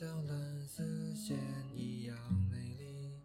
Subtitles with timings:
[0.00, 1.36] 像蓝丝线
[1.76, 2.16] 一样
[2.50, 3.20] 美丽。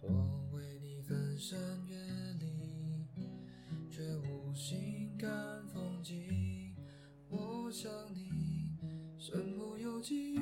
[0.00, 0.08] 我
[0.52, 1.58] 为你翻山
[1.88, 1.96] 越
[2.38, 3.04] 岭，
[3.90, 5.28] 却无心看
[5.70, 6.72] 风景。
[7.28, 8.78] 我想你
[9.18, 10.38] 身不由己，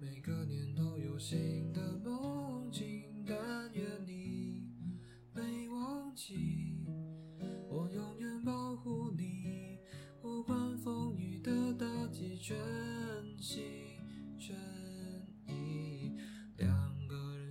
[0.00, 4.72] 每个年都有新的梦境，但愿你
[5.32, 6.51] 没忘记，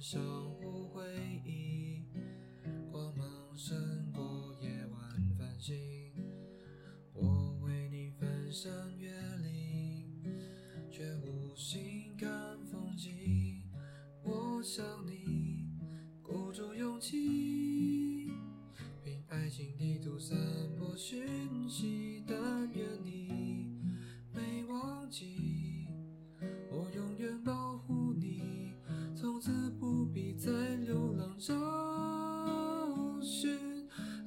[0.01, 0.19] 相
[0.55, 1.03] 互回
[1.45, 2.07] 忆，
[2.91, 4.99] 光芒胜过夜晚
[5.37, 5.77] 繁星。
[7.13, 9.11] 我为你翻山越
[9.43, 10.23] 岭，
[10.89, 12.27] 却无心看
[12.65, 13.61] 风景。
[14.23, 15.69] 我想你，
[16.23, 18.31] 鼓足勇气，
[19.03, 20.35] 凭爱情地图散
[20.79, 22.10] 播讯息。
[30.13, 31.53] 必再流浪找
[33.21, 33.57] 寻。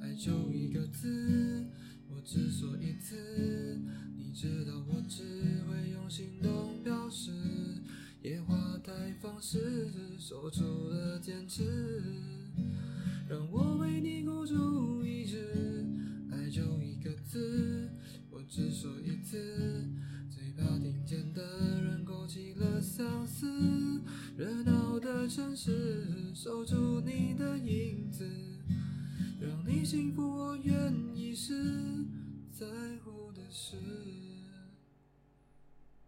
[0.01, 1.65] 爱就一个字。
[2.09, 3.79] 我只说一次，
[4.17, 5.23] 你知道我只
[5.67, 7.31] 会用行动表示。
[8.23, 12.01] 野花太放肆，说出了坚持，
[13.29, 15.85] 让我为你孤注一掷。
[16.31, 17.87] 爱就一个字，
[18.31, 19.87] 我只说一次，
[20.31, 21.43] 最怕听见的
[21.83, 23.45] 人勾起了相思。
[24.35, 24.71] 热闹
[25.27, 28.29] 城市，守住你的影子。
[29.39, 31.53] 让你幸福，我愿意试。